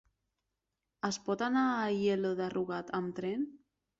Es 1.09 1.19
pot 1.27 1.43
anar 1.49 1.65
a 1.73 1.85
Aielo 1.91 2.31
de 2.41 2.47
Rugat 2.55 2.91
amb 3.01 3.15
tren? 3.23 3.45